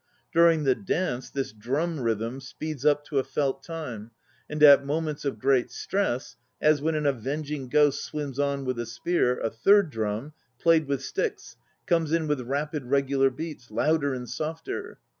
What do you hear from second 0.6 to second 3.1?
the dance this drum rhythm speeds up